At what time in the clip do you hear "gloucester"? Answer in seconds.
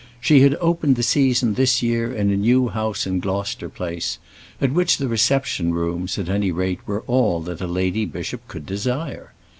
3.19-3.69